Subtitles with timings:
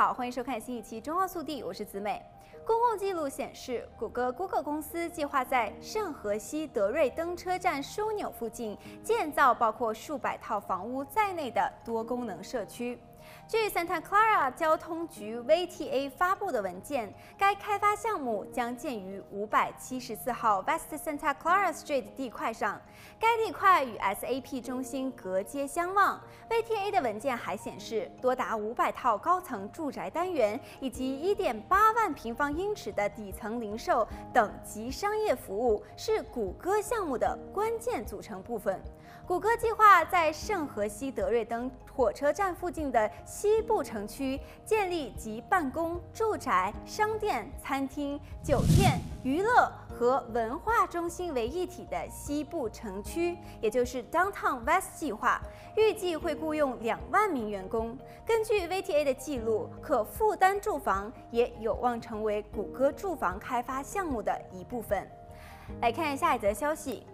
[0.00, 2.24] 好，欢迎收看新一期《中澳速递》，我是子美。
[2.64, 12.98] 公共记录显示，谷歌 Google 公司计划在圣荷西德瑞登车站枢纽附近建造包括数百套房屋在内的多功能社区。
[13.48, 22.80] 据 Santa Clara 交通局 VTA 发布的文件，该开发项目将建于五百七十四号 West Santa Clara Street 地块上，
[23.18, 26.20] 该地块与 SAP 中心隔街相望。
[26.48, 38.80] VTA 的文件还显示，多达五百套高层住宅单元以及一点八万平方英尺的底层零售等级商业服务是谷歌项目的关键组成部分。
[39.26, 55.40] 谷歌计划在圣荷西德瑞登火车站附近的西部城区建立集办公、住宅、商店、餐厅、酒店、娱乐和文化中心为一体的西部城区，也就是 Downtown West 计划，
[55.76, 57.96] 预计会雇佣两万名员工。
[58.26, 65.08] 根据 VTA 的记录，可负担住房也有望成为谷歌住房开发项目的一部分。
[65.80, 67.06] 来看下一则消息。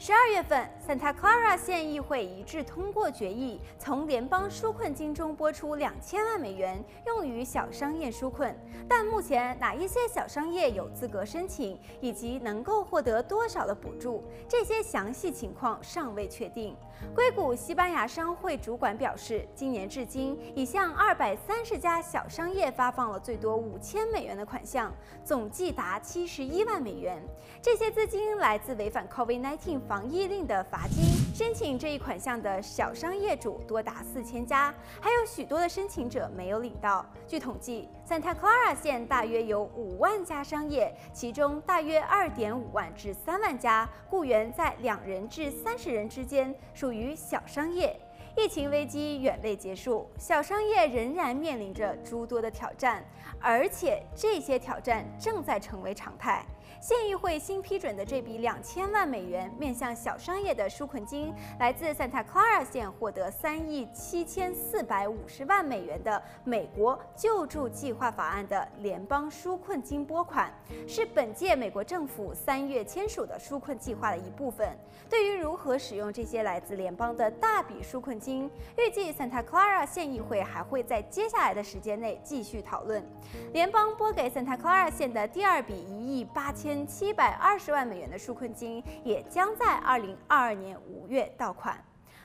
[0.00, 8.56] 十二月份，Santa Clara 县议会一致通过决议，从联邦纾困金中拨出两千万美元，用于小商业纾困。
[8.88, 16.76] 但目前哪一些小商业有资格申请，以及能够获得多少的补助，这些详细情况尚未确定。
[17.12, 27.20] 硅谷西班牙商会主管表示，今年至今已向二百三十家小商业发放了最多五千美元的款项，总计达七十一万美元。
[27.60, 29.87] 这些资金来自违反 COVID-19。
[29.88, 31.02] 防疫令的罚金，
[31.34, 37.06] 申请这一款项的小商业主多达四千家，还有许多的申请者没有领到。
[37.26, 47.98] 据统计，Santa Clara 县大约有五万家商业，其中大约二点五万至三万家雇员在两人至三十人之间，属于小商业。
[48.36, 53.04] 疫情危机远未结束，小商业仍然面临着诸多的挑战，
[53.40, 56.44] 而且这些挑战正在成为常态。
[56.80, 70.52] 县议会新批准的这笔两千万美元面向小商业的纾困金，来自 Santa Clara 县获得三亿七千四百五十万美元的美国救助计划法案的联邦纾困金拨款，
[70.86, 74.68] 是本届美国政府三月签署的纾困计划的一部分。
[75.10, 83.04] 对于如何使用这些来自联邦的大笔纾困金，预计 Santa Clara 县议会还会在接下来的时间内继续讨论。
[83.52, 86.68] 联邦拨给 Santa Clara 县的第二笔一亿八千。
[86.68, 91.82] 千七百二十万美元的纾困金也将在二零二二年五月到款。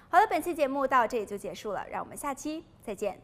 [0.10, 3.18] 好了，本期节目到这里就结束了，让我们下期再见。